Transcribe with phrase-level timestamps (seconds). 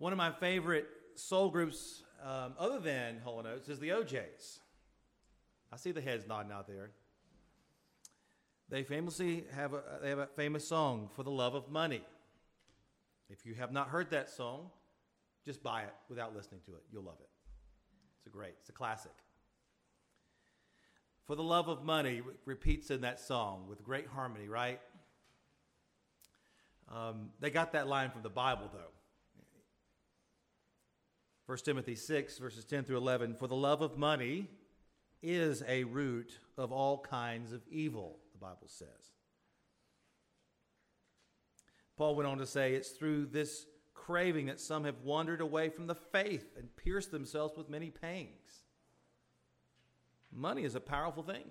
[0.00, 4.58] One of my favorite soul groups, um, other than Hall & Oates, is the O'Jays.
[5.70, 6.92] I see the heads nodding out there.
[8.70, 12.00] They famously have a, they have a famous song, For the Love of Money.
[13.28, 14.70] If you have not heard that song,
[15.44, 16.82] just buy it without listening to it.
[16.90, 17.28] You'll love it.
[18.16, 19.12] It's a great, it's a classic.
[21.26, 24.80] For the love of money repeats in that song with great harmony, right?
[26.90, 28.92] Um, they got that line from the Bible, though.
[31.50, 33.34] 1 Timothy 6, verses 10 through 11.
[33.34, 34.46] For the love of money
[35.20, 38.86] is a root of all kinds of evil, the Bible says.
[41.96, 45.88] Paul went on to say, It's through this craving that some have wandered away from
[45.88, 48.62] the faith and pierced themselves with many pangs.
[50.32, 51.50] Money is a powerful thing.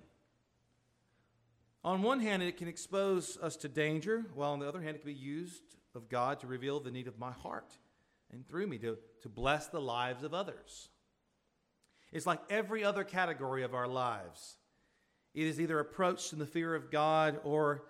[1.84, 5.02] On one hand, it can expose us to danger, while on the other hand, it
[5.02, 7.76] can be used of God to reveal the need of my heart
[8.32, 10.88] and through me to, to bless the lives of others.
[12.12, 14.56] It's like every other category of our lives.
[15.34, 17.84] It is either approached in the fear of God or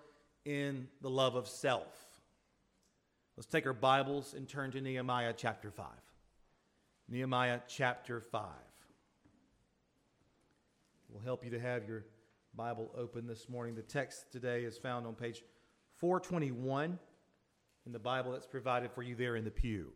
[0.45, 1.97] in the love of self.
[3.35, 5.87] Let's take our Bibles and turn to Nehemiah chapter 5.
[7.09, 8.43] Nehemiah chapter 5.
[11.09, 12.05] We'll help you to have your
[12.55, 13.75] Bible open this morning.
[13.75, 15.43] The text today is found on page
[15.95, 16.99] 421
[17.85, 19.91] in the Bible that's provided for you there in the pew.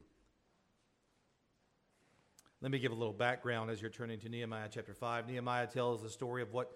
[2.66, 5.27] Let me give a little background as you're turning to Nehemiah chapter 5.
[5.27, 6.71] Nehemiah tells the story of what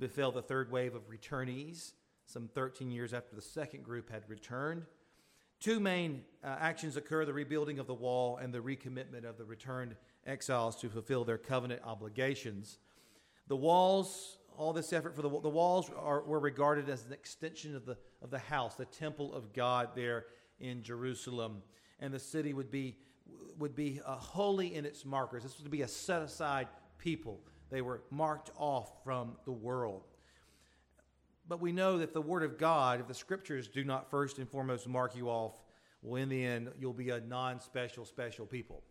[0.00, 1.92] befell the third wave of returnees
[2.24, 4.86] some 13 years after the second group had returned.
[5.60, 9.44] Two main uh, actions occur the rebuilding of the wall and the recommitment of the
[9.44, 12.78] returned exiles to fulfill their covenant obligations.
[13.46, 17.76] The walls, all this effort for the, the walls are, were regarded as an extension
[17.76, 20.24] of the, of the house, the temple of God there
[20.58, 21.60] in Jerusalem.
[22.00, 22.96] And the city would be
[23.58, 25.42] would be uh, holy in its markers.
[25.42, 26.68] This would be a set aside
[26.98, 27.40] people.
[27.70, 30.04] They were marked off from the world.
[31.46, 34.48] But we know that the Word of God, if the Scriptures do not first and
[34.48, 35.52] foremost mark you off,
[36.02, 38.82] well, in the end, you'll be a non special, special people.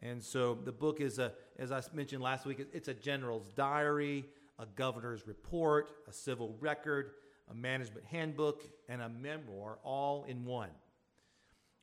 [0.00, 4.26] And so the book is, a, as I mentioned last week, it's a general's diary,
[4.58, 7.12] a governor's report, a civil record,
[7.50, 10.70] a management handbook, and a memoir all in one.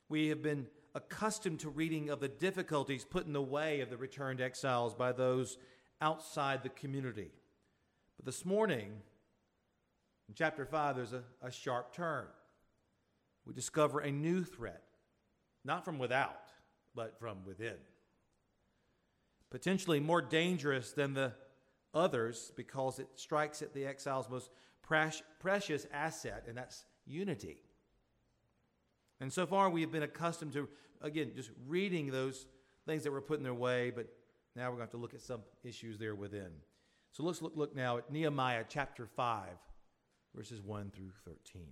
[0.08, 3.96] We have been accustomed to reading of the difficulties put in the way of the
[3.96, 5.58] returned exiles by those
[6.00, 7.30] outside the community.
[8.16, 8.92] But this morning,
[10.28, 12.26] in chapter 5, there's a, a sharp turn.
[13.44, 14.82] We discover a new threat,
[15.64, 16.50] not from without,
[16.94, 17.76] but from within.
[19.50, 21.32] Potentially more dangerous than the
[21.92, 24.50] others because it strikes at the exile's most
[24.82, 27.62] precious asset, and that's unity.
[29.24, 30.68] And so far, we have been accustomed to,
[31.00, 32.44] again, just reading those
[32.84, 34.06] things that were put in their way, but
[34.54, 36.50] now we're going to have to look at some issues there within.
[37.10, 39.46] So let's look, look now at Nehemiah chapter 5,
[40.34, 41.62] verses 1 through 13.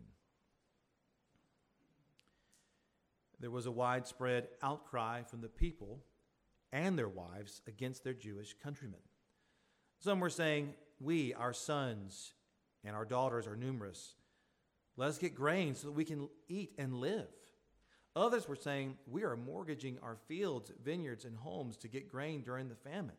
[3.39, 5.99] There was a widespread outcry from the people
[6.73, 9.01] and their wives against their Jewish countrymen.
[9.99, 12.33] Some were saying, We, our sons,
[12.83, 14.15] and our daughters are numerous.
[14.97, 17.29] Let us get grain so that we can eat and live.
[18.15, 22.69] Others were saying, We are mortgaging our fields, vineyards, and homes to get grain during
[22.69, 23.17] the famine.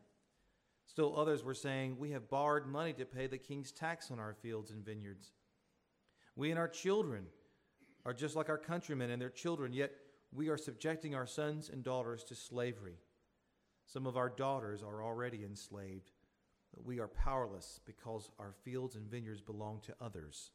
[0.85, 4.33] Still others were saying, We have borrowed money to pay the king's tax on our
[4.33, 5.31] fields and vineyards.
[6.35, 7.25] We and our children
[8.05, 9.91] are just like our countrymen and their children, yet
[10.31, 12.97] we are subjecting our sons and daughters to slavery.
[13.85, 16.11] Some of our daughters are already enslaved,
[16.73, 20.51] but we are powerless because our fields and vineyards belong to others.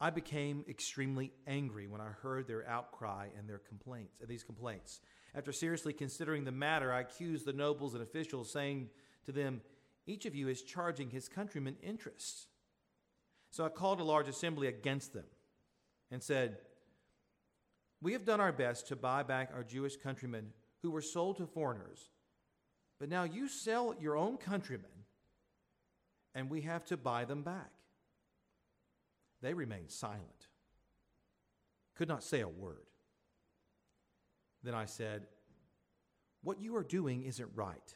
[0.00, 5.00] I became extremely angry when I heard their outcry and their complaints, and these complaints.
[5.34, 8.88] After seriously considering the matter, I accused the nobles and officials, saying
[9.26, 9.60] to them,
[10.06, 12.46] Each of you is charging his countrymen interest.
[13.50, 15.26] So I called a large assembly against them
[16.10, 16.56] and said,
[18.00, 21.46] We have done our best to buy back our Jewish countrymen who were sold to
[21.46, 22.08] foreigners,
[22.98, 24.90] but now you sell your own countrymen,
[26.34, 27.70] and we have to buy them back.
[29.42, 30.48] They remained silent,
[31.94, 32.86] could not say a word.
[34.62, 35.26] Then I said,
[36.42, 37.94] What you are doing isn't right.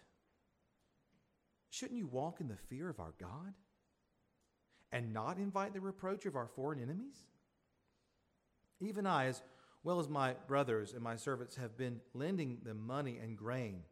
[1.69, 3.52] Shouldn't you walk in the fear of our God
[4.93, 7.25] and not invite the reproach of our foreign enemies?
[8.81, 9.43] Even I, as
[9.82, 13.82] well as my brothers and my servants, have been lending them money and grain.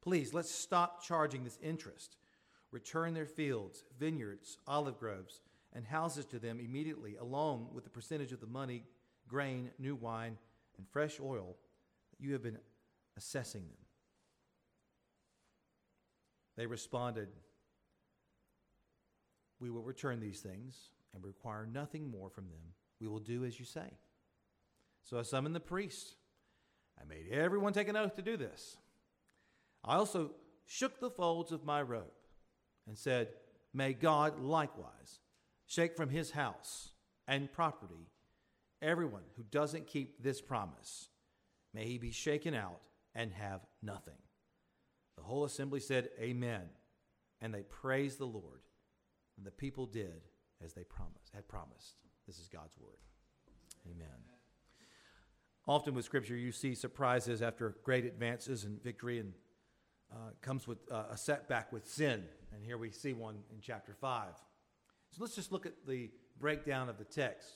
[0.00, 2.16] Please, let's stop charging this interest.
[2.70, 5.40] Return their fields, vineyards, olive groves
[5.78, 8.82] and houses to them immediately, along with the percentage of the money,
[9.28, 10.36] grain, new wine,
[10.76, 11.54] and fresh oil
[12.10, 12.58] that you have been
[13.16, 13.78] assessing them.
[16.56, 17.28] They responded,
[19.60, 22.74] We will return these things and require nothing more from them.
[23.00, 23.88] We will do as you say.
[25.04, 26.16] So I summoned the priests.
[27.00, 28.76] I made everyone take an oath to do this.
[29.84, 30.32] I also
[30.66, 32.10] shook the folds of my robe
[32.88, 33.28] and said,
[33.72, 35.20] May God likewise
[35.68, 36.90] shake from his house
[37.28, 38.10] and property
[38.82, 41.08] everyone who doesn't keep this promise.
[41.72, 42.80] May he be shaken out
[43.14, 44.18] and have nothing.
[45.16, 46.62] The whole assembly said, Amen.
[47.40, 48.62] And they praised the Lord.
[49.36, 50.22] And the people did
[50.64, 51.94] as they promised, had promised.
[52.26, 52.98] This is God's word.
[53.86, 54.08] Amen.
[55.66, 59.34] Often with Scripture, you see surprises after great advances and victory, and
[60.10, 62.24] uh, comes with uh, a setback with sin.
[62.54, 64.28] And here we see one in chapter 5.
[65.10, 67.48] So let's just look at the breakdown of the text.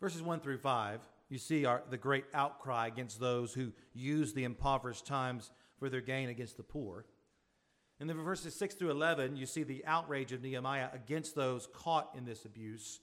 [0.00, 4.44] Verses 1 through 5, you see our, the great outcry against those who use the
[4.44, 7.04] impoverished times for their gain against the poor.
[8.00, 12.10] And then verses 6 through 11, you see the outrage of Nehemiah against those caught
[12.16, 13.00] in this abuse.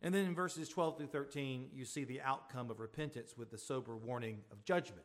[0.00, 3.58] And then in verses 12 through 13, you see the outcome of repentance with the
[3.58, 5.02] sober warning of judgment.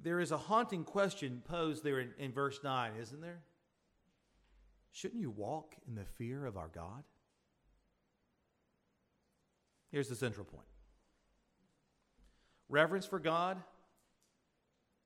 [0.00, 3.42] There is a haunting question posed there in, in verse 9, isn't there?
[4.92, 7.02] Shouldn't you walk in the fear of our God?
[9.90, 10.66] Here's the central point
[12.68, 13.58] reverence for God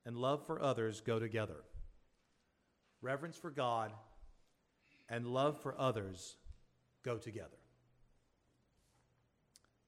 [0.05, 1.65] and love for others go together.
[3.03, 3.93] Reverence for God
[5.09, 6.37] and love for others
[7.05, 7.59] go together.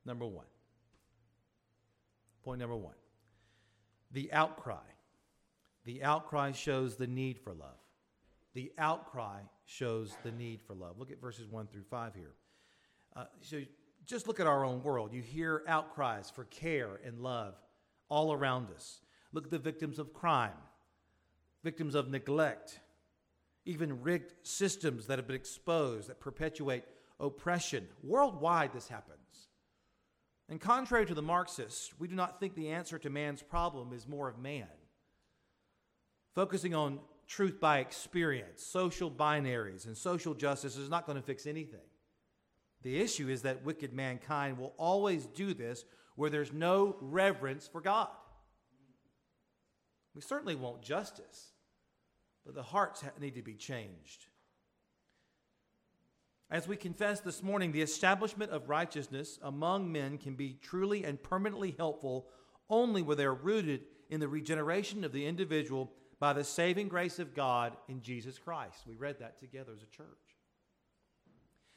[0.05, 0.47] Number one.
[2.43, 2.95] Point number one
[4.11, 4.77] the outcry.
[5.85, 7.78] The outcry shows the need for love.
[8.59, 10.99] The outcry shows the need for love.
[10.99, 12.33] Look at verses 1 through 5 here.
[13.15, 13.61] Uh, so
[14.05, 15.13] just look at our own world.
[15.13, 17.55] You hear outcries for care and love
[18.09, 19.01] all around us.
[19.33, 20.59] Look at the victims of crime,
[21.63, 22.81] victims of neglect,
[23.65, 26.83] even rigged systems that have been exposed that perpetuate
[27.21, 27.87] oppression.
[28.03, 29.47] Worldwide, this happens.
[30.49, 34.09] And contrary to the Marxists, we do not think the answer to man's problem is
[34.09, 34.67] more of man.
[36.35, 41.47] Focusing on truth by experience, social binaries, and social justice is not going to fix
[41.47, 41.81] anything.
[42.83, 45.85] The issue is that wicked mankind will always do this
[46.17, 48.09] where there's no reverence for God.
[50.15, 51.53] We certainly want justice,
[52.45, 54.27] but the hearts need to be changed.
[56.51, 61.23] As we confess this morning, the establishment of righteousness among men can be truly and
[61.23, 62.27] permanently helpful
[62.71, 67.19] only where they are rooted in the regeneration of the individual by the saving grace
[67.19, 68.85] of God in Jesus Christ.
[68.87, 70.07] We read that together as a church.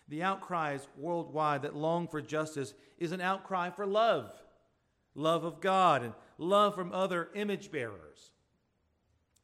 [0.08, 4.32] The outcries worldwide that long for justice is an outcry for love
[5.14, 8.32] love of God and love from other image bearers.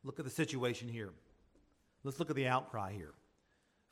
[0.03, 1.11] Look at the situation here.
[2.03, 3.13] Let's look at the outcry here.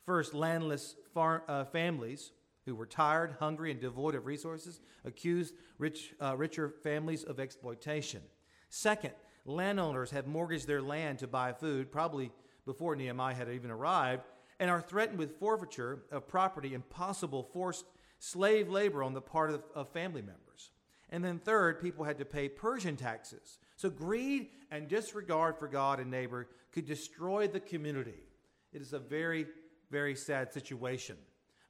[0.06, 2.32] First, landless far, uh, families
[2.64, 8.22] who were tired, hungry, and devoid of resources accused rich, uh, richer families of exploitation.
[8.70, 9.12] Second,
[9.46, 12.30] landowners have mortgaged their land to buy food, probably
[12.64, 14.22] before Nehemiah had even arrived,
[14.58, 17.84] and are threatened with forfeiture of property and possible forced
[18.18, 20.70] slave labor on the part of, of family members.
[21.10, 23.58] And then, third, people had to pay Persian taxes.
[23.76, 28.24] So, greed and disregard for God and neighbor could destroy the community.
[28.72, 29.46] It is a very
[29.90, 31.16] very sad situation.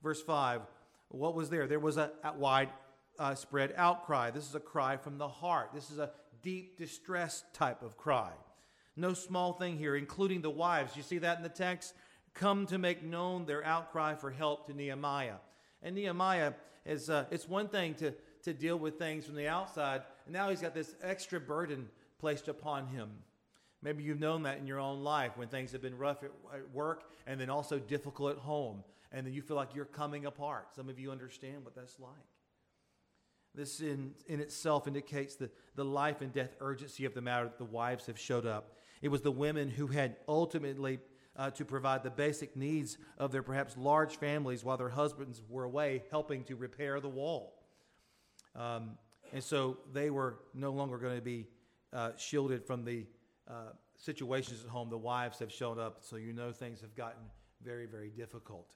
[0.02, 0.62] Verse 5
[1.08, 1.68] what was there?
[1.68, 2.68] There was a, a wide
[3.16, 4.32] uh, spread outcry.
[4.32, 5.70] This is a cry from the heart.
[5.72, 6.10] This is a
[6.42, 8.30] deep distress type of cry.
[8.96, 10.96] No small thing here, including the wives.
[10.96, 11.94] You see that in the text?
[12.34, 15.36] Come to make known their outcry for help to Nehemiah.
[15.82, 16.52] And Nehemiah
[16.84, 18.14] is, uh, it's one thing to,
[18.44, 21.88] to deal with things from the outside, and now he's got this extra burden
[22.18, 23.10] placed upon him.
[23.82, 26.30] Maybe you've known that in your own life when things have been rough at
[26.72, 30.74] work and then also difficult at home, and then you feel like you're coming apart.
[30.74, 32.10] Some of you understand what that's like.
[33.56, 37.58] This in, in itself indicates the, the life and death urgency of the matter that
[37.58, 38.76] the wives have showed up.
[39.00, 41.00] It was the women who had ultimately
[41.36, 45.64] uh, to provide the basic needs of their perhaps large families while their husbands were
[45.64, 47.54] away helping to repair the wall.
[48.54, 48.98] Um,
[49.32, 51.46] and so they were no longer going to be
[51.92, 53.06] uh, shielded from the
[53.48, 57.22] uh, situations at home, the wives have shown up, so you know things have gotten
[57.62, 58.74] very, very difficult.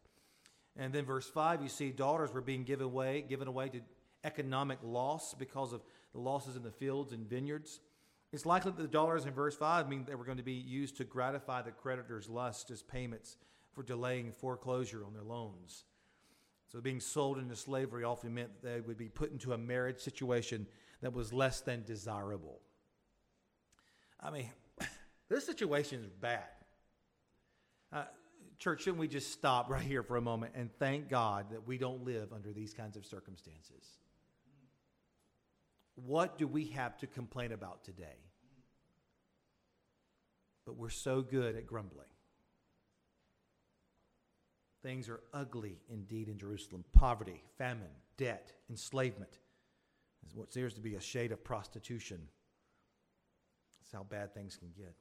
[0.76, 3.80] And then verse 5, you see daughters were being given away, given away to
[4.24, 7.80] economic loss because of the losses in the fields and vineyards.
[8.32, 10.96] It's likely that the dollars in verse 5 mean they were going to be used
[10.98, 13.36] to gratify the creditor's lust as payments
[13.72, 15.84] for delaying foreclosure on their loans.
[16.70, 20.66] So being sold into slavery often meant they would be put into a marriage situation
[21.00, 22.60] that was less than desirable.
[24.20, 24.50] I mean,
[25.28, 26.44] this situation is bad.
[27.92, 28.04] Uh,
[28.58, 31.78] church, shouldn't we just stop right here for a moment and thank God that we
[31.78, 33.98] don't live under these kinds of circumstances?
[36.06, 38.18] What do we have to complain about today?
[40.64, 42.06] But we're so good at grumbling.
[44.82, 49.38] Things are ugly indeed in Jerusalem poverty, famine, debt, enslavement.
[50.34, 52.20] What seems to be a shade of prostitution.
[53.80, 54.94] That's how bad things can get.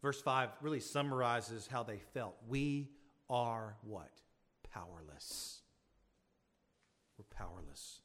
[0.00, 2.36] Verse 5 really summarizes how they felt.
[2.46, 2.90] We
[3.28, 4.20] are what?
[4.72, 5.62] Powerless.
[7.18, 8.00] We're powerless.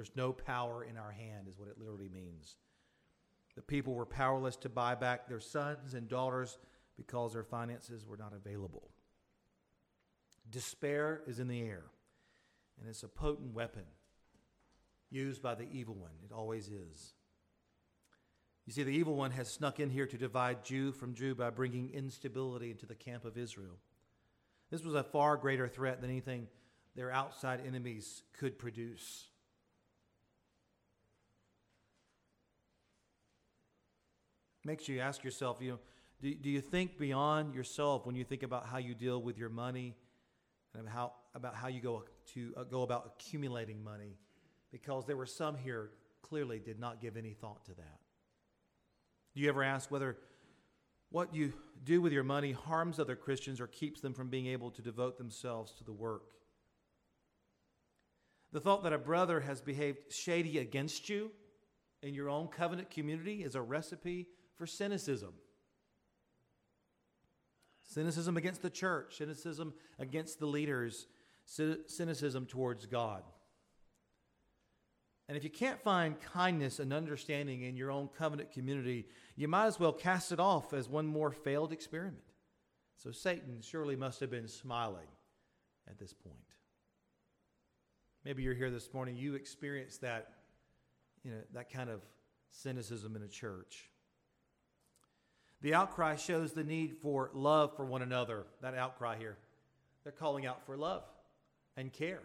[0.00, 2.56] There's no power in our hand, is what it literally means.
[3.54, 6.56] The people were powerless to buy back their sons and daughters
[6.96, 8.88] because their finances were not available.
[10.48, 11.82] Despair is in the air,
[12.80, 13.82] and it's a potent weapon
[15.10, 16.12] used by the evil one.
[16.24, 17.12] It always is.
[18.64, 21.50] You see, the evil one has snuck in here to divide Jew from Jew by
[21.50, 23.76] bringing instability into the camp of Israel.
[24.70, 26.46] This was a far greater threat than anything
[26.96, 29.26] their outside enemies could produce.
[34.64, 35.78] Makes you ask yourself, you know,
[36.20, 39.48] do, do you think beyond yourself when you think about how you deal with your
[39.48, 39.96] money
[40.78, 44.18] and how, about how you go to uh, go about accumulating money?
[44.70, 45.90] Because there were some here
[46.22, 48.00] clearly did not give any thought to that.
[49.34, 50.18] Do you ever ask whether
[51.10, 51.52] what you
[51.84, 55.16] do with your money harms other Christians or keeps them from being able to devote
[55.18, 56.34] themselves to the work?
[58.52, 61.30] The thought that a brother has behaved shady against you
[62.02, 64.26] in your own covenant community is a recipe
[64.60, 65.32] for cynicism.
[67.82, 71.06] Cynicism against the church, cynicism against the leaders,
[71.46, 73.22] cynicism towards God.
[75.28, 79.64] And if you can't find kindness and understanding in your own covenant community, you might
[79.64, 82.22] as well cast it off as one more failed experiment.
[82.98, 85.08] So Satan surely must have been smiling
[85.88, 86.36] at this point.
[88.26, 90.32] Maybe you're here this morning, you experienced that,
[91.24, 92.02] you know, that kind of
[92.50, 93.89] cynicism in a church.
[95.62, 98.46] The outcry shows the need for love for one another.
[98.62, 99.36] That outcry here.
[100.02, 101.02] They're calling out for love
[101.76, 102.22] and care.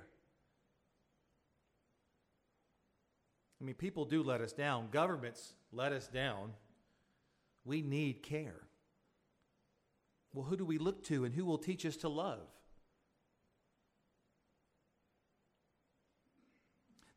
[3.62, 6.52] I mean, people do let us down, governments let us down.
[7.64, 8.62] We need care.
[10.34, 12.48] Well, who do we look to and who will teach us to love?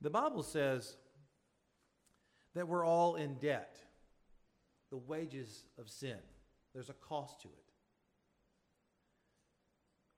[0.01, 0.97] The Bible says
[2.55, 3.77] that we're all in debt.
[4.91, 6.19] The wages of sin,
[6.73, 7.73] there's a cost to it.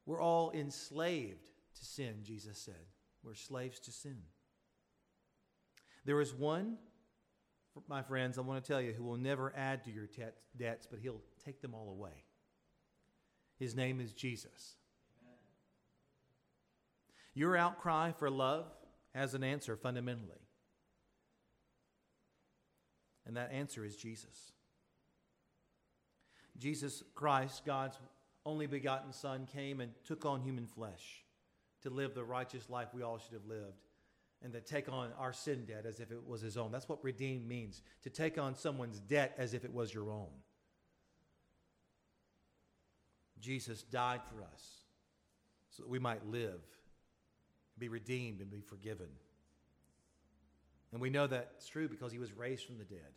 [0.06, 2.86] We're all enslaved to sin, Jesus said.
[3.22, 4.18] We're slaves to sin.
[6.04, 6.78] There is one,
[7.88, 10.08] my friends, I want to tell you, who will never add to your
[10.56, 12.24] debts, but he'll take them all away.
[13.58, 14.76] His name is Jesus.
[15.22, 15.36] Amen.
[17.34, 18.66] Your outcry for love
[19.14, 20.40] has an answer fundamentally.
[23.26, 24.52] And that answer is Jesus.
[26.60, 27.96] Jesus Christ, God's
[28.44, 31.24] only begotten Son, came and took on human flesh
[31.82, 33.86] to live the righteous life we all should have lived
[34.42, 36.70] and to take on our sin debt as if it was his own.
[36.70, 40.28] That's what redeem means to take on someone's debt as if it was your own.
[43.40, 44.80] Jesus died for us
[45.70, 46.60] so that we might live,
[47.78, 49.08] be redeemed, and be forgiven.
[50.92, 53.12] And we know that's true because he was raised from the dead.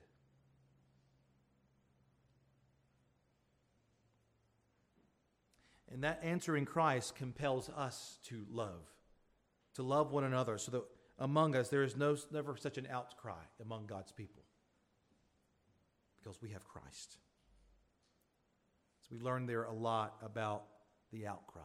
[5.93, 8.89] And that answer in Christ compels us to love,
[9.75, 10.83] to love one another so that
[11.19, 14.41] among us, there is no, never such an outcry among God's people
[16.19, 17.17] because we have Christ.
[19.01, 20.63] So we learn there a lot about
[21.11, 21.61] the outcry.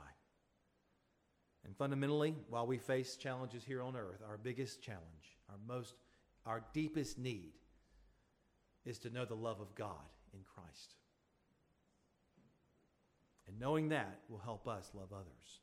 [1.64, 5.94] And fundamentally, while we face challenges here on earth, our biggest challenge, our most,
[6.44, 7.52] our deepest need
[8.84, 9.94] is to know the love of God
[10.34, 10.97] in Christ.
[13.48, 15.60] And knowing that will help us love others.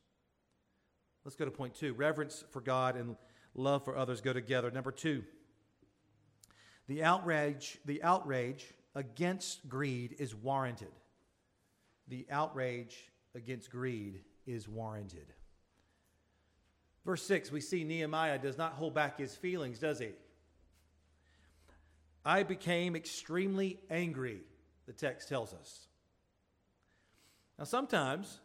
[1.24, 3.16] Let's go to point two reverence for God and
[3.54, 4.70] love for others go together.
[4.70, 5.24] Number two,
[6.88, 8.64] the outrage, the outrage
[8.94, 10.92] against greed is warranted.
[12.08, 15.26] The outrage against greed is warranted.
[17.04, 20.10] Verse 6, we see Nehemiah does not hold back his feelings, does he?
[22.24, 24.40] I became extremely angry,
[24.86, 25.85] the text tells us.
[27.58, 28.40] Now, sometimes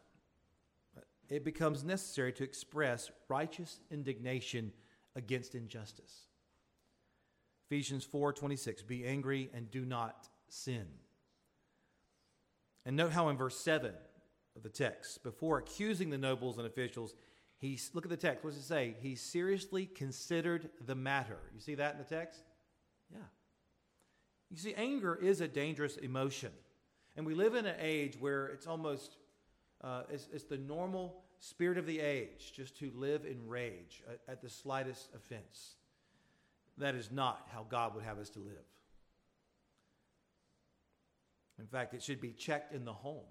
[1.30, 4.74] it becomes necessary to express righteous indignation
[5.15, 6.27] against injustice.
[7.68, 10.88] Ephesians 4:26, be angry and do not sin.
[12.86, 13.94] And note how in verse 7
[14.56, 17.13] of the text, before accusing the nobles and officials,
[17.58, 18.44] he look at the text.
[18.44, 18.96] What does it say?
[19.01, 21.38] He seriously considered the matter.
[21.53, 22.41] You see that in the text?
[23.12, 23.20] Yeah.
[24.50, 26.51] You see, anger is a dangerous emotion.
[27.15, 29.18] And we live in an age where it's almost
[29.84, 34.20] uh, it's, it's, the normal spirit of the age just to live in rage at,
[34.27, 35.75] at the slightest offense.
[36.77, 38.65] That is not how God would have us to live.
[41.60, 43.25] In fact, it should be checked in the home.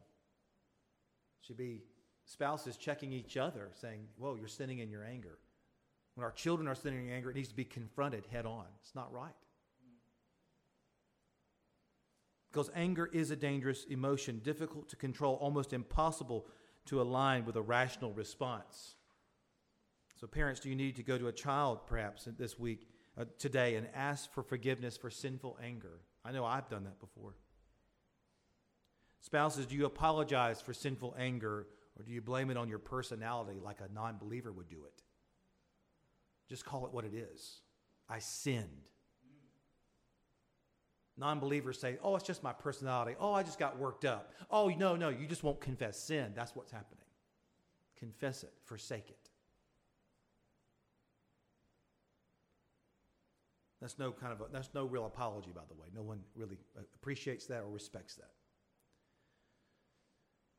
[1.40, 1.82] It should be
[2.24, 5.38] spouses checking each other, saying, Whoa, you're sinning in your anger.
[6.14, 8.66] When our children are sinning in anger, it needs to be confronted head on.
[8.82, 9.34] It's not right.
[12.50, 16.46] Because anger is a dangerous emotion, difficult to control, almost impossible
[16.86, 18.96] to align with a rational response.
[20.20, 23.76] So, parents, do you need to go to a child perhaps this week, uh, today,
[23.76, 26.00] and ask for forgiveness for sinful anger?
[26.24, 27.36] I know I've done that before.
[29.20, 33.60] Spouses, do you apologize for sinful anger, or do you blame it on your personality
[33.62, 35.02] like a non believer would do it?
[36.48, 37.60] Just call it what it is.
[38.08, 38.88] I sinned.
[41.20, 43.14] Non believers say, oh, it's just my personality.
[43.20, 44.32] Oh, I just got worked up.
[44.50, 46.32] Oh, no, no, you just won't confess sin.
[46.34, 47.04] That's what's happening.
[47.98, 49.28] Confess it, forsake it.
[53.82, 55.88] That's no kind of a, that's no real apology, by the way.
[55.94, 56.56] No one really
[56.94, 58.30] appreciates that or respects that.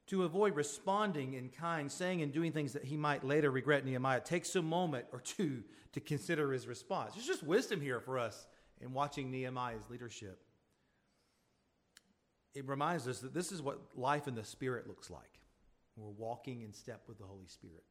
[0.07, 4.19] To avoid responding in kind, saying and doing things that he might later regret, Nehemiah
[4.19, 5.63] takes a moment or two
[5.93, 7.15] to consider his response.
[7.15, 8.45] There's just wisdom here for us
[8.79, 10.39] in watching Nehemiah's leadership
[12.53, 15.39] it reminds us that this is what life in the Spirit looks like.
[15.95, 17.83] We're walking in step with the Holy Spirit.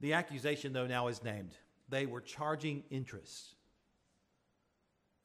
[0.00, 1.52] The accusation, though, now is named.
[1.88, 3.54] They were charging interest.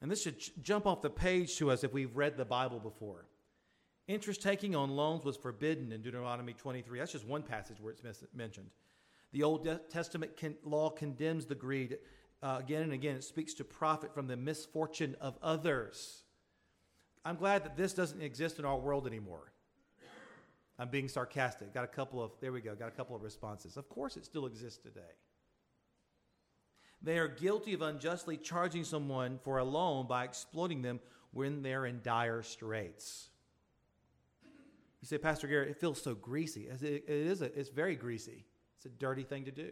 [0.00, 2.78] And this should ch- jump off the page to us if we've read the Bible
[2.78, 3.26] before.
[4.06, 6.98] Interest taking on loans was forbidden in Deuteronomy 23.
[6.98, 8.70] That's just one passage where it's mis- mentioned.
[9.32, 11.98] The Old De- Testament con- law condemns the greed.
[12.42, 16.22] Uh, again and again, it speaks to profit from the misfortune of others.
[17.24, 19.52] I'm glad that this doesn't exist in our world anymore.
[20.78, 21.74] I'm being sarcastic.
[21.74, 23.76] Got a couple of, there we go, got a couple of responses.
[23.76, 25.00] Of course, it still exists today.
[27.02, 31.00] They are guilty of unjustly charging someone for a loan by exploiting them
[31.32, 33.28] when they're in dire straits.
[35.00, 36.68] You say, Pastor Garrett, it feels so greasy.
[36.68, 38.44] It is, a, it's very greasy.
[38.76, 39.70] It's a dirty thing to do.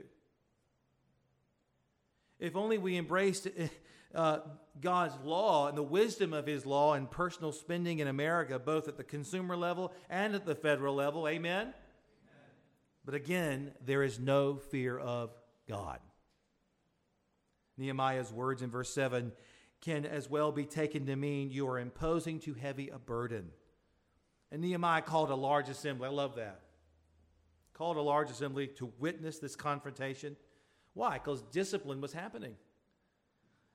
[2.38, 3.48] If only we embraced
[4.14, 4.38] uh,
[4.80, 8.96] God's law and the wisdom of His law and personal spending in America, both at
[8.96, 11.26] the consumer level and at the federal level.
[11.26, 11.62] Amen?
[11.62, 11.74] Amen.
[13.04, 15.30] But again, there is no fear of
[15.68, 16.00] God.
[17.78, 19.32] Nehemiah's words in verse 7
[19.80, 23.50] can as well be taken to mean you are imposing too heavy a burden.
[24.50, 26.06] And Nehemiah called a large assembly.
[26.06, 26.60] I love that.
[27.74, 30.36] Called a large assembly to witness this confrontation.
[30.96, 31.18] Why?
[31.18, 32.54] Because discipline was happening.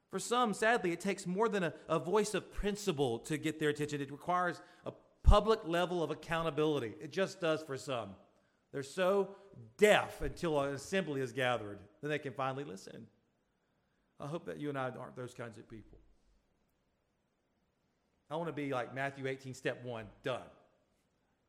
[0.10, 3.70] For some, sadly, it takes more than a, a voice of principle to get their
[3.70, 4.02] attention.
[4.02, 6.96] It requires a public level of accountability.
[7.00, 8.10] It just does for some.
[8.72, 9.36] They're so
[9.78, 13.06] deaf until an assembly is gathered, then they can finally listen.
[14.20, 16.00] I hope that you and I aren't those kinds of people.
[18.32, 20.42] I want to be like Matthew 18, step one, done.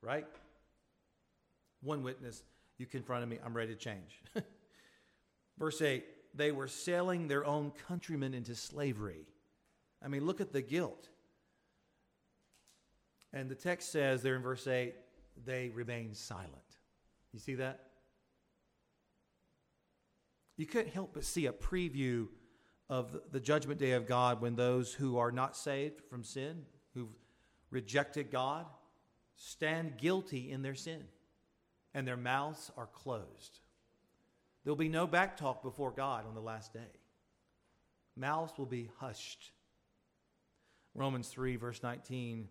[0.03, 0.27] Right?
[1.81, 2.43] One witness,
[2.77, 4.21] you confronted me, I'm ready to change.
[5.59, 9.27] Verse 8 they were selling their own countrymen into slavery.
[10.03, 11.09] I mean, look at the guilt.
[13.33, 14.95] And the text says there in verse 8,
[15.45, 16.53] they remained silent.
[17.33, 17.81] You see that?
[20.57, 22.29] You couldn't help but see a preview
[22.89, 27.15] of the judgment day of God when those who are not saved from sin, who've
[27.71, 28.67] rejected God,
[29.35, 31.05] stand guilty in their sin,
[31.95, 33.61] and their mouths are closed.
[34.65, 37.01] There'll be no backtalk before God on the last day.
[38.17, 39.53] Mouths will be hushed.
[40.95, 42.49] Romans 3, verse 19.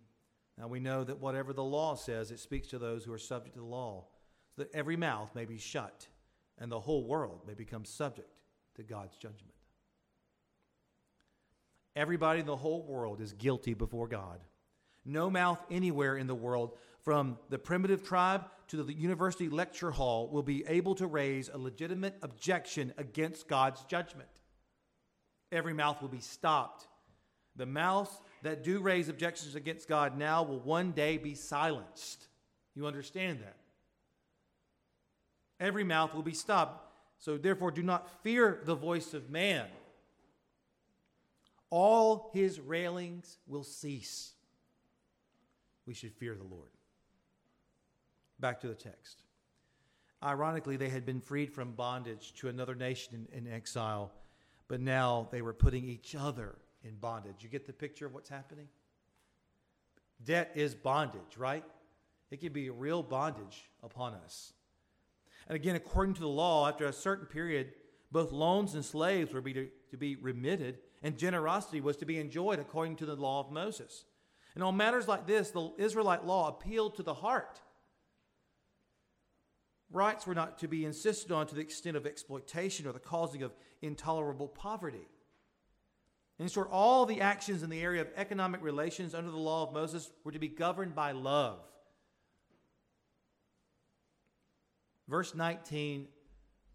[0.58, 3.56] Now we know that whatever the law says, it speaks to those who are subject
[3.56, 4.06] to the law,
[4.56, 6.08] so that every mouth may be shut
[6.58, 8.30] and the whole world may become subject
[8.76, 9.54] to God's judgment.
[11.95, 14.39] Everybody in the whole world is guilty before God.
[15.04, 20.30] No mouth anywhere in the world from the primitive tribe to the university lecture hall
[20.30, 24.30] will be able to raise a legitimate objection against God's judgment.
[25.52, 26.88] Every mouth will be stopped.
[27.58, 32.28] The mouths that do raise objections against God now will one day be silenced.
[32.76, 33.58] You understand that?
[35.60, 36.88] Every mouth will be stopped.
[37.20, 39.68] So, therefore, do not fear the voice of man.
[41.70, 44.34] all his railings will cease.
[45.86, 46.70] We should fear the Lord.
[48.42, 49.24] Back to the text.
[50.24, 54.12] Ironically, they had been freed from bondage to another nation in, in exile,
[54.68, 57.36] but now they were putting each other in bondage.
[57.42, 58.68] You get the picture of what's happening?
[60.24, 61.64] Debt is bondage, right?
[62.32, 64.54] It can be a real bondage upon us.
[65.48, 67.74] And again, according to the law, after a certain period,
[68.12, 72.18] both loans and slaves were be to, to be remitted, and generosity was to be
[72.20, 74.06] enjoyed according to the law of Moses.
[74.56, 77.62] And on matters like this, the Israelite law appealed to the heart.
[79.92, 83.44] Rights were not to be insisted on to the extent of exploitation or the causing
[83.44, 83.52] of
[83.82, 85.08] intolerable poverty.
[86.40, 89.74] In short, all the actions in the area of economic relations under the law of
[89.74, 91.60] Moses were to be governed by love.
[95.08, 96.08] Verse 19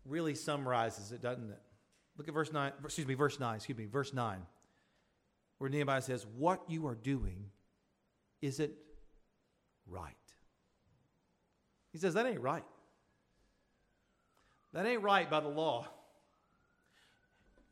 [0.04, 1.60] really summarizes it, doesn't it?
[2.18, 4.40] Look at verse 9, excuse me, verse 9, excuse me, verse 9,
[5.58, 7.46] where Nehemiah says, What you are doing
[8.42, 8.72] isn't
[9.86, 10.14] right.
[11.92, 12.64] He says, That ain't right.
[14.76, 15.88] That ain't right by the law.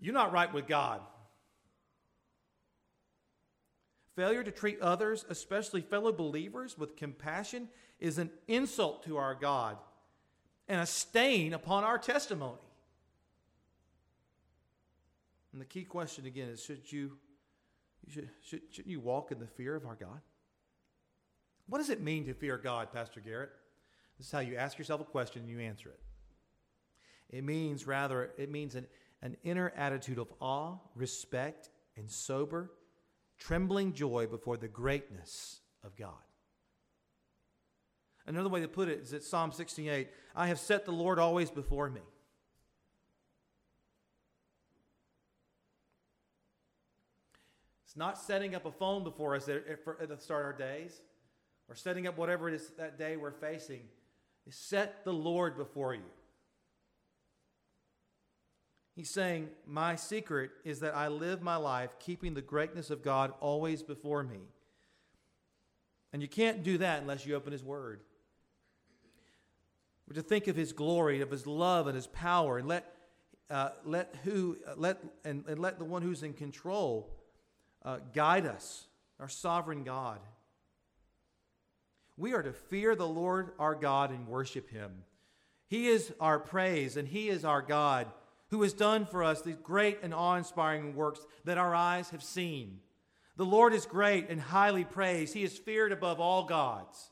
[0.00, 1.02] You're not right with God.
[4.16, 7.68] Failure to treat others, especially fellow believers, with compassion
[8.00, 9.76] is an insult to our God
[10.66, 12.56] and a stain upon our testimony.
[15.52, 17.18] And the key question again is should you,
[18.08, 20.22] should, should, shouldn't you walk in the fear of our God?
[21.66, 23.50] What does it mean to fear God, Pastor Garrett?
[24.16, 26.00] This is how you ask yourself a question and you answer it.
[27.34, 28.86] It means rather, it means an,
[29.20, 32.70] an inner attitude of awe, respect, and sober,
[33.40, 36.12] trembling joy before the greatness of God.
[38.24, 41.50] Another way to put it is that Psalm 68 I have set the Lord always
[41.50, 42.02] before me.
[47.84, 51.00] It's not setting up a phone before us at, the start of our days
[51.68, 53.82] or setting up whatever it is that day we're facing.
[54.50, 56.02] Set the Lord before you.
[58.94, 63.32] He's saying, My secret is that I live my life keeping the greatness of God
[63.40, 64.38] always before me.
[66.12, 68.00] And you can't do that unless you open His Word.
[70.08, 72.94] We're to think of His glory, of His love and His power, and let,
[73.50, 77.10] uh, let, who, uh, let, and, and let the one who's in control
[77.84, 78.84] uh, guide us,
[79.18, 80.20] our sovereign God.
[82.16, 84.92] We are to fear the Lord our God and worship Him.
[85.66, 88.06] He is our praise, and He is our God
[88.54, 92.22] who has done for us these great and awe inspiring works that our eyes have
[92.22, 92.78] seen.
[93.36, 95.34] The Lord is great and highly praised.
[95.34, 97.10] He is feared above all gods.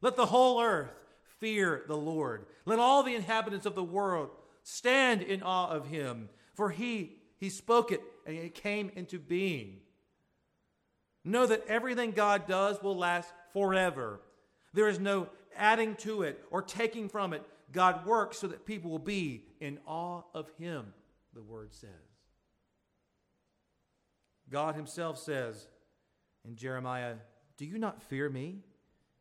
[0.00, 0.90] Let the whole earth
[1.38, 2.46] fear the Lord.
[2.66, 4.30] Let all the inhabitants of the world
[4.64, 9.76] stand in awe of him, for he, he spoke it and it came into being.
[11.24, 14.20] Know that everything God does will last forever.
[14.72, 17.44] There is no adding to it or taking from it.
[17.74, 20.94] God works so that people will be in awe of him,
[21.34, 21.90] the word says.
[24.48, 25.66] God himself says
[26.46, 27.16] in Jeremiah,
[27.58, 28.60] Do you not fear me?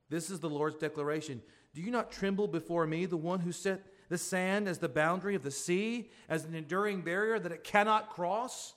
[0.10, 1.42] This is the Lord's declaration.
[1.74, 5.34] Do you not tremble before me, the one who set the sand as the boundary
[5.34, 8.76] of the sea, as an enduring barrier that it cannot cross?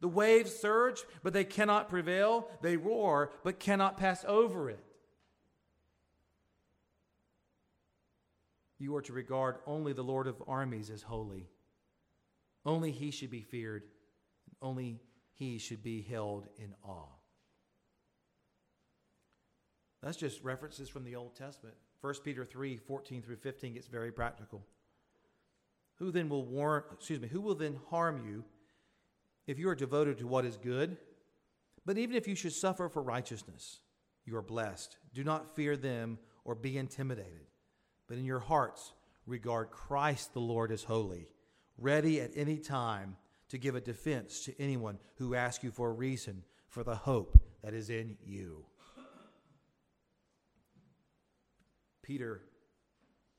[0.00, 2.48] The waves surge, but they cannot prevail.
[2.60, 4.84] They roar, but cannot pass over it.
[8.78, 11.48] You are to regard only the Lord of armies as holy.
[12.64, 13.84] Only he should be feared,
[14.62, 15.00] only
[15.32, 17.06] he should be held in awe.
[20.02, 21.76] That's just references from the Old Testament.
[22.00, 24.64] 1 Peter 3 14 through 15 gets very practical.
[25.96, 28.44] Who then will warn, excuse me, who will then harm you
[29.48, 30.96] if you are devoted to what is good?
[31.84, 33.80] But even if you should suffer for righteousness,
[34.24, 34.98] you are blessed.
[35.12, 37.47] Do not fear them or be intimidated
[38.08, 38.92] but in your hearts
[39.26, 41.28] regard Christ the Lord as holy,
[41.76, 43.16] ready at any time
[43.50, 47.38] to give a defense to anyone who asks you for a reason for the hope
[47.62, 48.64] that is in you.
[52.02, 52.40] Peter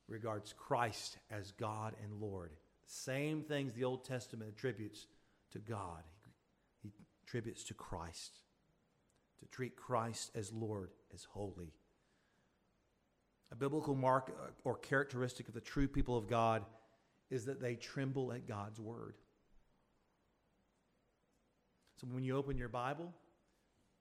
[0.08, 2.52] regards Christ as God and Lord.
[2.86, 5.08] Same things the Old Testament attributes
[5.52, 6.04] to God,
[6.82, 6.92] he
[7.26, 8.40] attributes to Christ.
[9.40, 11.74] To treat Christ as Lord, as holy.
[13.52, 16.64] A biblical mark uh, or characteristic of the true people of God
[17.30, 19.16] is that they tremble at God's word.
[21.98, 23.14] So when you open your Bible,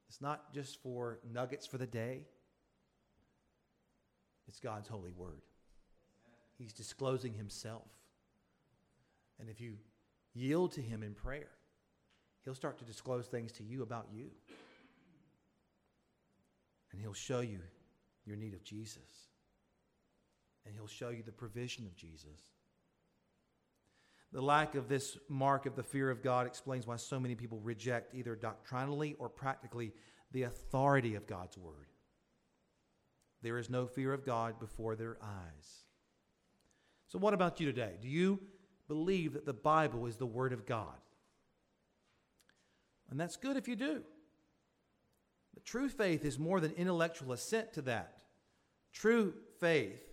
[0.08, 2.22] it's not just for nuggets for the day,
[4.46, 5.42] it's God's holy word.
[6.56, 7.88] He's disclosing himself.
[9.38, 9.74] And if you
[10.34, 11.50] yield to him in prayer,
[12.48, 14.30] He'll start to disclose things to you about you.
[16.92, 17.58] And He'll show you
[18.24, 19.27] your need of Jesus.
[20.68, 22.52] And He'll show you the provision of Jesus.
[24.32, 27.58] The lack of this mark of the fear of God explains why so many people
[27.60, 29.92] reject either doctrinally or practically
[30.32, 31.86] the authority of God's Word.
[33.42, 35.84] There is no fear of God before their eyes.
[37.06, 37.94] So, what about you today?
[38.02, 38.38] Do you
[38.88, 40.98] believe that the Bible is the Word of God?
[43.10, 44.02] And that's good if you do.
[45.54, 48.18] But true faith is more than intellectual assent to that.
[48.92, 50.07] True faith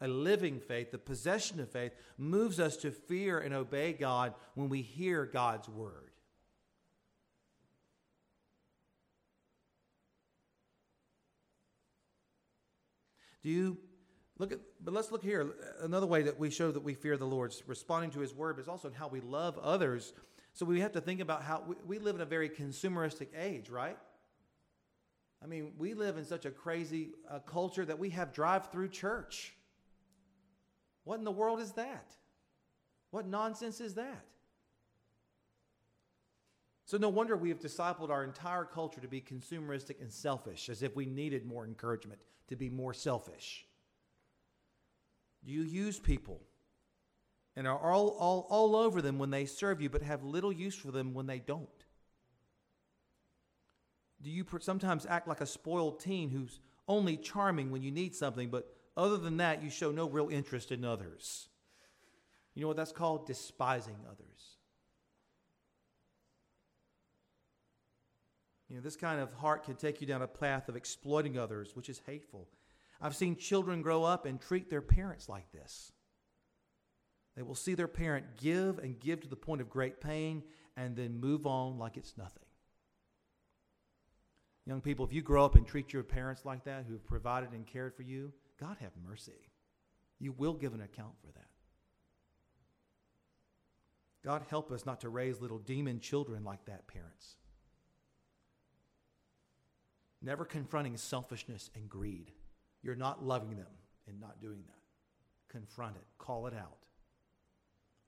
[0.00, 4.68] a living faith, the possession of faith, moves us to fear and obey God when
[4.68, 6.10] we hear God's word.
[13.42, 13.78] Do you
[14.38, 15.54] look at, but let's look here.
[15.80, 18.66] Another way that we show that we fear the Lord's responding to his word is
[18.66, 20.12] also in how we love others.
[20.52, 23.70] So we have to think about how we, we live in a very consumeristic age,
[23.70, 23.96] right?
[25.42, 28.88] I mean, we live in such a crazy uh, culture that we have drive through
[28.88, 29.54] church.
[31.06, 32.16] What in the world is that?
[33.12, 34.26] What nonsense is that?
[36.84, 40.82] So, no wonder we have discipled our entire culture to be consumeristic and selfish, as
[40.82, 43.66] if we needed more encouragement to be more selfish.
[45.44, 46.40] Do you use people
[47.56, 50.74] and are all, all, all over them when they serve you, but have little use
[50.74, 51.68] for them when they don't.
[54.20, 58.50] Do you sometimes act like a spoiled teen who's only charming when you need something,
[58.50, 61.48] but other than that, you show no real interest in others.
[62.54, 63.26] You know what that's called?
[63.26, 64.56] Despising others.
[68.68, 71.76] You know, this kind of heart can take you down a path of exploiting others,
[71.76, 72.48] which is hateful.
[73.00, 75.92] I've seen children grow up and treat their parents like this.
[77.36, 80.42] They will see their parent give and give to the point of great pain
[80.76, 82.42] and then move on like it's nothing.
[84.64, 87.52] Young people, if you grow up and treat your parents like that, who have provided
[87.52, 89.50] and cared for you, God have mercy.
[90.18, 91.46] You will give an account for that.
[94.24, 97.36] God help us not to raise little demon children like that, parents.
[100.22, 102.32] Never confronting selfishness and greed.
[102.82, 103.66] You're not loving them
[104.08, 104.74] and not doing that.
[105.48, 106.78] Confront it, call it out,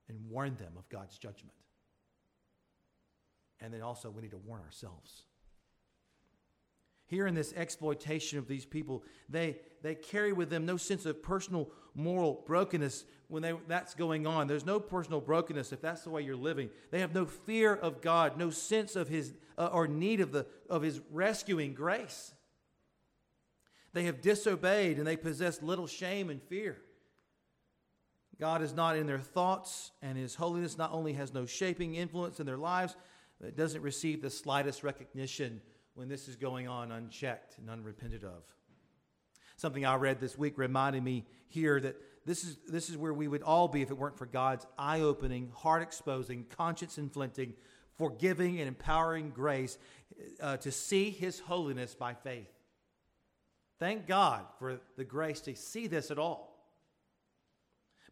[0.09, 1.55] and warn them of God's judgment.
[3.61, 5.23] And then also, we need to warn ourselves.
[7.09, 11.23] Here in this exploitation of these people, they, they carry with them no sense of
[11.23, 14.47] personal moral brokenness when they, that's going on.
[14.47, 16.69] There's no personal brokenness if that's the way you're living.
[16.91, 20.47] They have no fear of God, no sense of His uh, or need of, the,
[20.69, 22.35] of His rescuing grace.
[23.95, 26.77] They have disobeyed and they possess little shame and fear.
[28.39, 32.39] God is not in their thoughts, and His holiness not only has no shaping influence
[32.39, 32.97] in their lives,
[33.41, 35.63] but it doesn't receive the slightest recognition
[35.99, 38.45] when this is going on unchecked and unrepented of.
[39.57, 43.27] Something I read this week reminded me here that this is, this is where we
[43.27, 47.55] would all be if it weren't for God's eye opening, heart exposing, conscience inflicting,
[47.97, 49.77] forgiving, and empowering grace
[50.41, 52.53] uh, to see His holiness by faith.
[53.81, 56.65] Thank God for the grace to see this at all.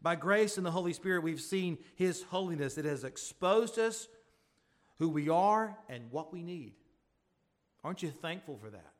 [0.01, 2.77] By grace and the Holy Spirit, we've seen His holiness.
[2.77, 4.09] It has exposed us
[4.99, 6.73] who we are and what we need.
[7.87, 8.91] Aren't you thankful for that?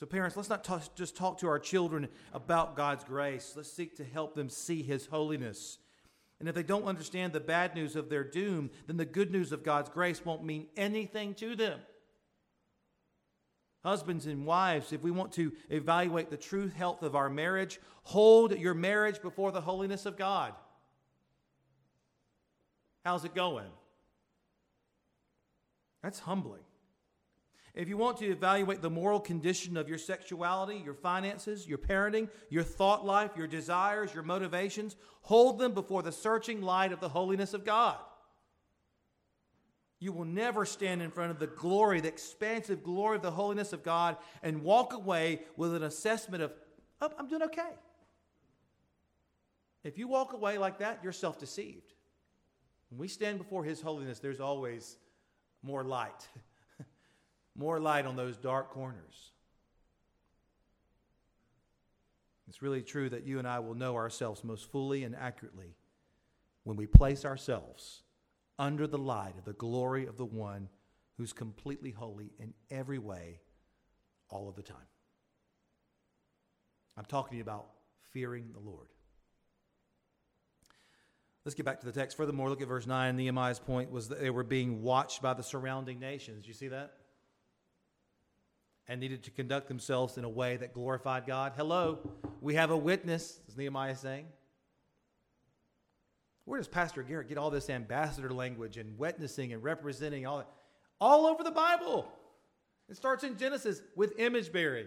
[0.00, 3.52] So, parents, let's not just talk to our children about God's grace.
[3.54, 5.76] Let's seek to help them see His holiness.
[6.40, 9.52] And if they don't understand the bad news of their doom, then the good news
[9.52, 11.80] of God's grace won't mean anything to them.
[13.84, 18.58] Husbands and wives, if we want to evaluate the true health of our marriage, hold
[18.58, 20.54] your marriage before the holiness of God.
[23.04, 23.68] How's it going?
[26.02, 26.62] That's humbling.
[27.76, 32.30] If you want to evaluate the moral condition of your sexuality, your finances, your parenting,
[32.48, 37.10] your thought life, your desires, your motivations, hold them before the searching light of the
[37.10, 37.98] holiness of God.
[39.98, 43.74] You will never stand in front of the glory, the expansive glory of the holiness
[43.74, 46.54] of God, and walk away with an assessment of,
[47.02, 47.74] oh, I'm doing okay.
[49.84, 51.92] If you walk away like that, you're self deceived.
[52.88, 54.96] When we stand before His holiness, there's always
[55.62, 56.26] more light.
[57.56, 59.32] more light on those dark corners.
[62.48, 65.74] It's really true that you and I will know ourselves most fully and accurately
[66.64, 68.02] when we place ourselves
[68.58, 70.68] under the light of the glory of the one
[71.16, 73.40] who's completely holy in every way,
[74.28, 74.76] all of the time.
[76.96, 77.66] I'm talking to you about
[78.12, 78.88] fearing the Lord.
[81.44, 82.16] Let's get back to the text.
[82.16, 83.16] Furthermore, look at verse 9.
[83.16, 86.46] Nehemiah's point was that they were being watched by the surrounding nations.
[86.48, 86.94] You see that?
[88.88, 91.54] And needed to conduct themselves in a way that glorified God.
[91.56, 91.98] Hello,
[92.40, 94.26] we have a witness, is Nehemiah saying.
[96.44, 100.48] Where does Pastor Garrett get all this ambassador language and witnessing and representing all that?
[101.00, 102.06] All over the Bible.
[102.88, 104.86] It starts in Genesis with image bearing.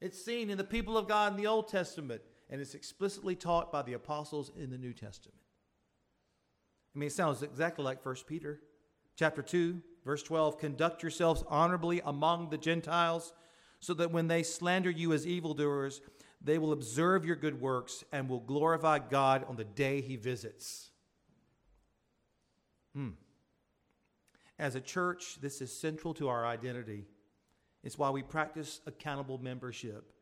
[0.00, 3.70] It's seen in the people of God in the Old Testament, and it's explicitly taught
[3.70, 5.38] by the apostles in the New Testament.
[6.94, 8.58] I mean, it sounds exactly like 1 Peter
[9.14, 10.58] chapter 2, verse 12.
[10.58, 13.32] Conduct yourselves honorably among the Gentiles,
[13.80, 16.00] so that when they slander you as evildoers,
[16.42, 20.90] they will observe your good works and will glorify God on the day he visits.
[22.94, 23.10] Hmm.
[24.58, 27.06] As a church, this is central to our identity.
[27.82, 30.12] It's why we practice accountable membership.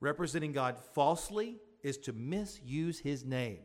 [0.00, 3.60] Representing God falsely is to misuse his name.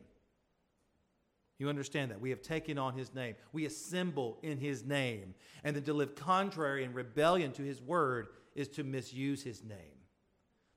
[1.60, 2.22] You understand that?
[2.22, 3.36] We have taken on his name.
[3.52, 5.34] We assemble in his name.
[5.64, 9.98] And then to live contrary and rebellion to his word is to misuse his name.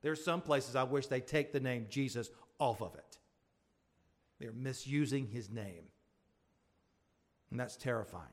[0.01, 3.19] There are some places I wish they take the name Jesus off of it.
[4.39, 5.83] They're misusing his name.
[7.51, 8.25] And that's terrifying.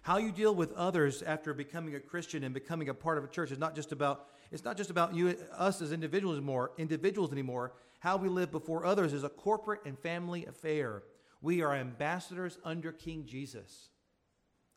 [0.00, 3.28] How you deal with others after becoming a Christian and becoming a part of a
[3.28, 7.32] church is not just about it's not just about you us as individuals anymore, individuals
[7.32, 7.72] anymore.
[8.06, 11.02] How we live before others is a corporate and family affair.
[11.42, 13.88] We are ambassadors under King Jesus.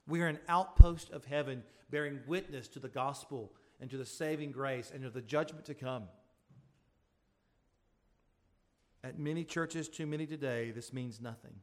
[0.08, 1.62] We are an outpost of heaven
[1.92, 5.76] bearing witness to the gospel and to the saving grace and to the judgment to
[5.76, 6.06] come.
[9.04, 11.54] At many churches, too many today, this means nothing.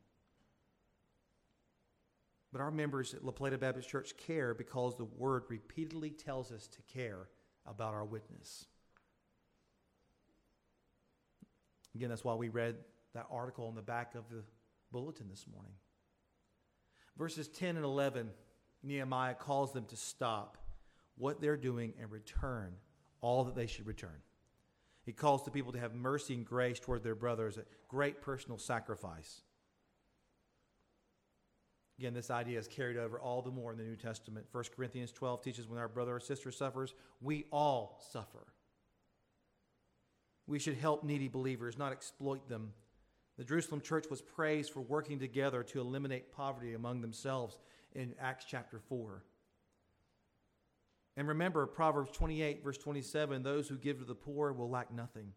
[2.53, 6.69] But our members at La Plata Baptist Church care because the word repeatedly tells us
[6.69, 7.27] to care
[7.67, 8.67] about our witness.
[11.97, 12.77] Again, that's why we read
[13.15, 14.45] that article on the back of the
[14.93, 15.73] bulletin this morning.
[17.17, 18.29] Verses 10 and 11,
[18.83, 20.59] Nehemiah calls them to stop
[21.17, 22.75] what they're doing and return
[23.23, 24.21] all that they should return.
[25.07, 28.59] He calls the people to have mercy and grace toward their brothers, a great personal
[28.59, 29.41] sacrifice.
[31.99, 34.45] Again, this idea is carried over all the more in the New Testament.
[34.53, 38.45] 1 Corinthians 12 teaches when our brother or sister suffers, we all suffer.
[40.47, 42.73] We should help needy believers, not exploit them.
[43.37, 47.59] The Jerusalem church was praised for working together to eliminate poverty among themselves
[47.95, 49.23] in Acts chapter 4.
[51.17, 55.33] And remember Proverbs 28, verse 27 those who give to the poor will lack nothing.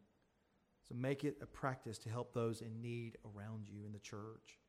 [0.87, 4.59] So make it a practice to help those in need around you in the church.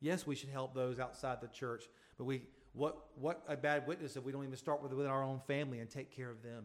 [0.00, 1.84] Yes, we should help those outside the church,
[2.18, 5.22] but we what what a bad witness if we don't even start with within our
[5.22, 6.64] own family and take care of them.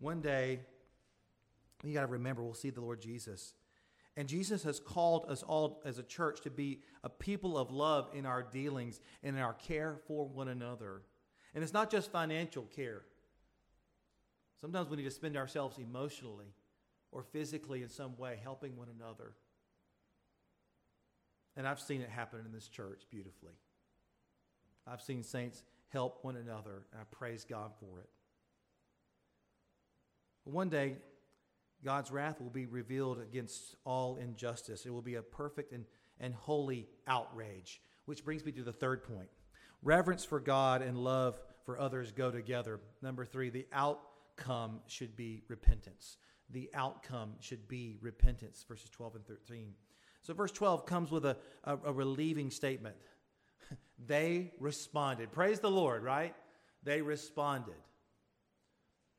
[0.00, 0.60] One day,
[1.84, 3.54] you got to remember, we'll see the Lord Jesus.
[4.16, 8.08] And Jesus has called us all as a church to be a people of love
[8.12, 11.02] in our dealings and in our care for one another.
[11.54, 13.02] And it's not just financial care.
[14.60, 16.52] Sometimes we need to spend ourselves emotionally
[17.12, 19.32] or physically in some way helping one another.
[21.56, 23.54] And I've seen it happen in this church beautifully.
[24.86, 28.08] I've seen saints help one another, and I praise God for it.
[30.50, 30.96] One day,
[31.84, 34.84] God's wrath will be revealed against all injustice.
[34.84, 35.84] It will be a perfect and,
[36.18, 39.28] and holy outrage, which brings me to the third point.
[39.82, 42.80] Reverence for God and love for others go together.
[43.00, 46.18] Number three, the outcome should be repentance.
[46.50, 49.72] The outcome should be repentance, verses 12 and 13.
[50.22, 52.96] So, verse 12 comes with a, a, a relieving statement.
[54.06, 55.32] they responded.
[55.32, 56.34] Praise the Lord, right?
[56.82, 57.74] They responded.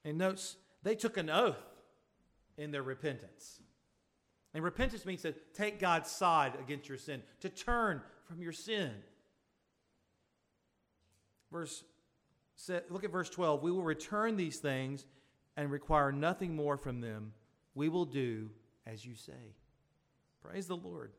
[0.04, 1.58] And notes, they took an oath
[2.58, 3.62] in their repentance.
[4.54, 8.92] And repentance means to take God's side against your sin, to turn from your sin.
[11.52, 11.84] Verse
[12.90, 13.64] look at verse 12.
[13.64, 15.06] We will return these things
[15.58, 17.34] and require nothing more from them.
[17.74, 18.50] We will do
[18.86, 19.56] as you say.
[20.44, 21.12] Praise the Lord.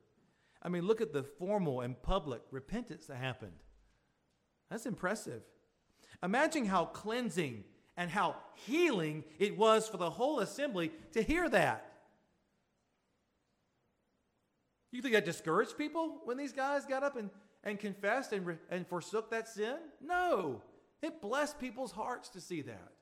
[0.62, 3.64] I mean, look at the formal and public repentance that happened.
[4.70, 5.42] That's impressive.
[6.22, 7.64] Imagine how cleansing
[8.02, 8.34] and how
[8.66, 11.86] healing it was for the whole assembly to hear that.
[14.90, 17.30] You think that discouraged people when these guys got up and,
[17.62, 19.76] and confessed and, and forsook that sin?
[20.04, 20.62] No.
[21.00, 22.92] It blessed people's hearts to see that.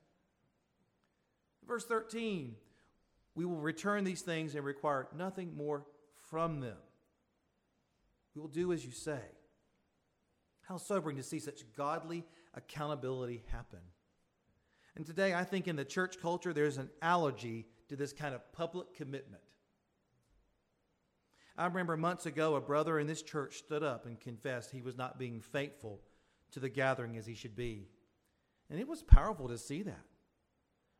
[1.67, 2.55] Verse 13
[3.33, 5.83] We will return these things and require nothing more
[6.29, 6.77] from them.
[8.35, 9.19] We will do as you say.
[10.61, 12.23] How sobering to see such godly
[12.53, 13.79] accountability happen.
[14.95, 18.51] And today, I think in the church culture, there's an allergy to this kind of
[18.51, 19.41] public commitment.
[21.57, 24.97] I remember months ago, a brother in this church stood up and confessed he was
[24.97, 26.01] not being faithful
[26.51, 27.87] to the gathering as he should be.
[28.69, 30.05] And it was powerful to see that.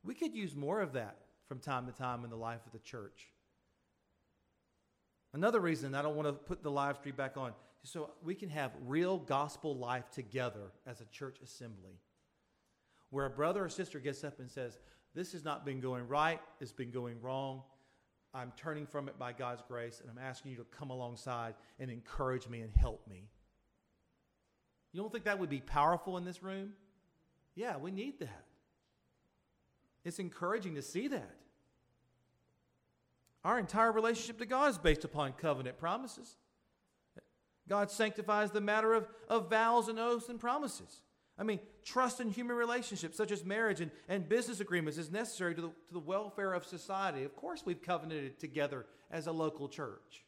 [0.03, 1.17] We could use more of that
[1.47, 3.27] from time to time in the life of the church.
[5.33, 8.49] Another reason I don't want to put the live stream back on, so we can
[8.49, 11.99] have real gospel life together as a church assembly.
[13.11, 14.79] Where a brother or sister gets up and says,
[15.13, 17.61] This has not been going right, it's been going wrong.
[18.33, 21.91] I'm turning from it by God's grace, and I'm asking you to come alongside and
[21.91, 23.27] encourage me and help me.
[24.93, 26.71] You don't think that would be powerful in this room?
[27.55, 28.45] Yeah, we need that.
[30.05, 31.35] It's encouraging to see that.
[33.43, 36.37] Our entire relationship to God is based upon covenant promises.
[37.67, 41.01] God sanctifies the matter of, of vows and oaths and promises.
[41.37, 45.55] I mean, trust in human relationships, such as marriage and, and business agreements, is necessary
[45.55, 47.23] to the, to the welfare of society.
[47.23, 50.23] Of course, we've covenanted together as a local church.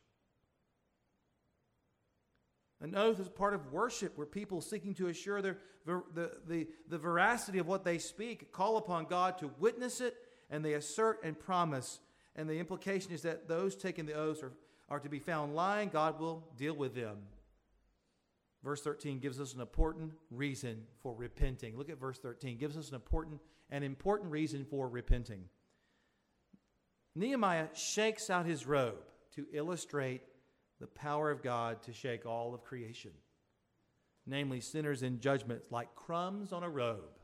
[2.82, 6.98] An oath is part of worship where people seeking to assure their, the, the, the
[6.98, 10.16] veracity of what they speak call upon God to witness it,
[10.50, 12.00] and they assert and promise.
[12.36, 14.52] And the implication is that those taking the oaths are,
[14.90, 17.18] are to be found lying, God will deal with them.
[18.64, 21.78] Verse 13 gives us an important reason for repenting.
[21.78, 22.58] Look at verse 13.
[22.58, 25.46] Gives us an important an important reason for repenting.
[27.16, 29.04] Nehemiah shakes out his robe
[29.36, 30.22] to illustrate
[30.80, 33.12] the power of God to shake all of creation,
[34.28, 37.20] namely sinners in judgment like crumbs on a robe.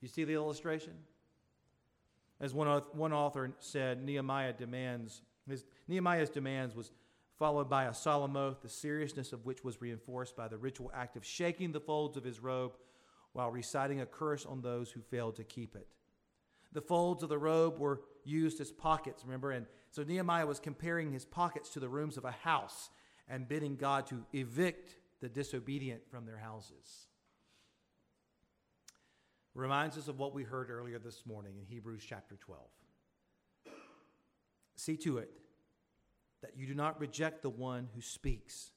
[0.00, 0.92] You see the illustration?
[2.40, 6.92] As one, one author said, Nehemiah demands his, Nehemiah's demands was
[7.40, 11.16] followed by a solemn oath, the seriousness of which was reinforced by the ritual act
[11.16, 12.72] of shaking the folds of his robe
[13.32, 15.88] while reciting a curse on those who failed to keep it.
[16.72, 19.52] The folds of the robe were used as pockets, remember?
[19.52, 22.90] And so Nehemiah was comparing his pockets to the rooms of a house
[23.26, 27.06] and bidding God to evict the disobedient from their houses.
[29.54, 32.60] Reminds us of what we heard earlier this morning in Hebrews chapter 12.
[34.76, 35.30] See to it
[36.42, 38.72] that you do not reject the one who speaks.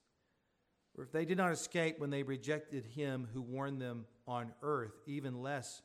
[0.95, 4.93] For if they did not escape when they rejected him who warned them on earth,
[5.07, 5.81] even less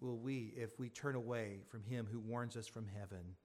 [0.00, 3.36] will we if we turn away from him who warns us from heaven.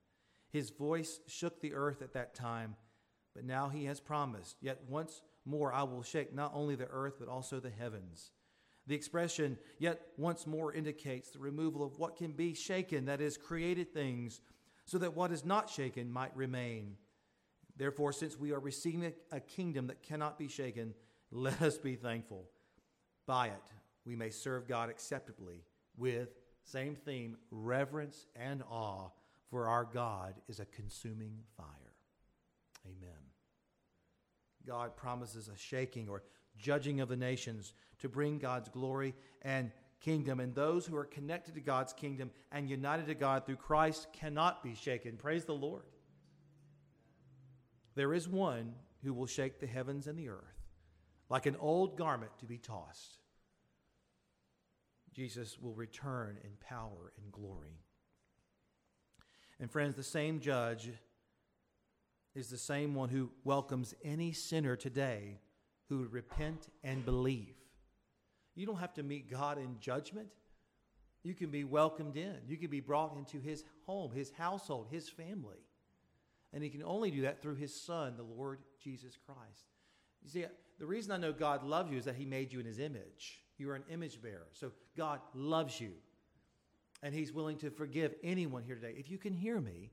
[0.52, 2.76] His voice shook the earth at that time,
[3.36, 7.16] but now he has promised, Yet once more I will shake not only the earth,
[7.20, 8.32] but also the heavens.
[8.86, 13.38] The expression, yet once more, indicates the removal of what can be shaken, that is,
[13.38, 14.42] created things,
[14.86, 16.98] so that what is not shaken might remain.
[17.76, 20.94] Therefore, since we are receiving a kingdom that cannot be shaken,
[21.32, 22.50] let us be thankful.
[23.26, 23.72] By it,
[24.06, 25.64] we may serve God acceptably
[25.98, 26.30] with,
[26.64, 29.10] same theme, reverence and awe,
[29.50, 31.68] for our God is a consuming fire.
[32.86, 33.20] Amen.
[34.66, 36.24] God promises a shaking or
[36.58, 40.40] judging of the nations to bring God's glory and kingdom.
[40.40, 44.64] And those who are connected to God's kingdom and united to God through Christ cannot
[44.64, 45.18] be shaken.
[45.18, 45.84] Praise the Lord.
[47.96, 48.74] There is one
[49.04, 50.64] who will shake the heavens and the earth
[51.30, 53.18] like an old garment to be tossed.
[55.14, 57.80] Jesus will return in power and glory.
[59.60, 60.90] And friends, the same judge
[62.36, 65.40] is the same one who welcomes any sinner today
[65.90, 67.56] who would repent and believe.
[68.56, 70.28] You don't have to meet God in judgment.
[71.24, 72.38] You can be welcomed in.
[72.48, 75.66] You can be brought into his home, his household, his family.
[76.54, 79.66] And he can only do that through his Son, the Lord Jesus Christ.
[80.24, 80.46] You see,
[80.80, 83.42] the reason I know God loves you is that he made you in his image.
[83.58, 84.48] You are an image bearer.
[84.54, 85.92] So God loves you.
[87.02, 88.94] And he's willing to forgive anyone here today.
[88.98, 89.92] If you can hear me,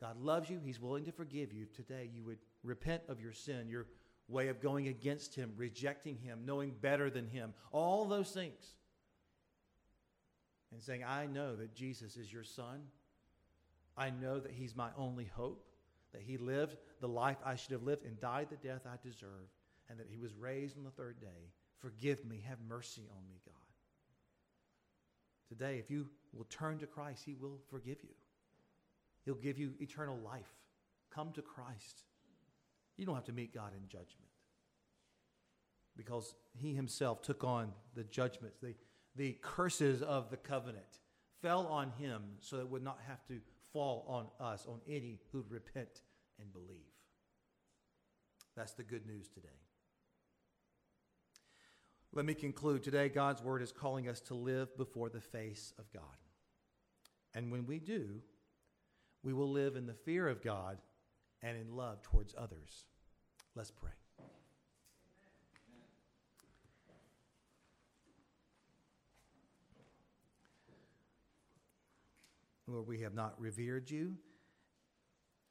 [0.00, 0.60] God loves you.
[0.64, 1.66] He's willing to forgive you.
[1.66, 3.86] Today, you would repent of your sin, your
[4.28, 8.76] way of going against him, rejecting him, knowing better than him, all those things.
[10.72, 12.82] And saying, I know that Jesus is your son.
[13.96, 15.67] I know that he's my only hope
[16.12, 19.48] that he lived the life I should have lived and died the death I deserve,
[19.88, 21.52] and that he was raised on the third day.
[21.78, 23.54] Forgive me, have mercy on me, God.
[25.48, 28.14] Today, if you will turn to Christ, he will forgive you.
[29.24, 30.52] He'll give you eternal life.
[31.14, 32.02] Come to Christ.
[32.96, 34.28] You don't have to meet God in judgment
[35.98, 38.74] because he himself took on the judgments, the,
[39.16, 41.00] the curses of the covenant,
[41.42, 43.40] fell on him so that would not have to
[43.72, 46.02] fall on us, on any who'd repent
[46.40, 46.92] and believe.
[48.56, 49.48] That's the good news today.
[52.12, 52.82] Let me conclude.
[52.82, 56.02] Today, God's word is calling us to live before the face of God.
[57.34, 58.22] And when we do,
[59.22, 60.78] we will live in the fear of God
[61.42, 62.86] and in love towards others.
[63.54, 63.90] Let's pray.
[72.68, 74.14] Lord, we have not revered you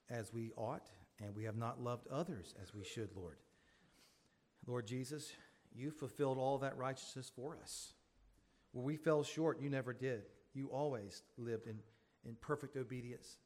[0.09, 0.87] as we ought,
[1.19, 3.37] and we have not loved others as we should, Lord.
[4.67, 5.31] Lord Jesus,
[5.73, 7.93] you fulfilled all that righteousness for us.
[8.71, 10.23] Where we fell short, you never did.
[10.53, 11.79] You always lived in,
[12.23, 13.37] in perfect obedience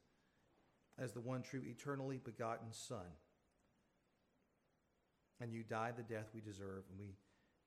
[0.99, 3.05] as the one true, eternally begotten Son.
[5.39, 6.83] And you died the death we deserve.
[6.89, 7.15] And we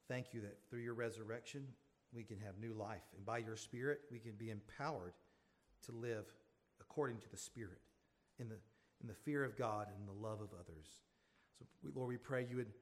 [0.07, 1.67] thank you that through your resurrection,
[2.13, 3.03] we can have new life.
[3.17, 5.15] And by your Spirit, we can be empowered
[5.87, 6.25] to live
[6.81, 7.81] according to the Spirit
[8.39, 8.57] in the,
[9.01, 10.87] in the fear of God and the love of others.
[11.59, 12.73] So, we, Lord, we pray you would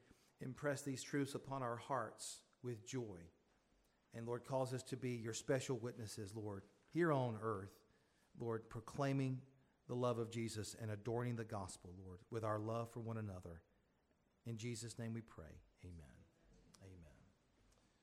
[0.40, 3.18] impress these truths upon our hearts with joy.
[4.14, 7.72] And Lord, cause us to be your special witnesses, Lord, here on earth,
[8.38, 9.40] Lord, proclaiming
[9.88, 13.62] the love of Jesus and adorning the gospel, Lord, with our love for one another.
[14.46, 15.60] In Jesus' name we pray.
[15.84, 16.11] Amen.